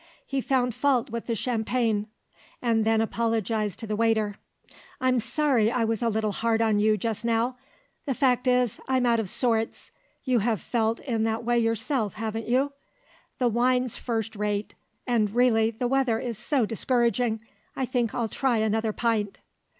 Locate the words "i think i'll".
17.75-18.27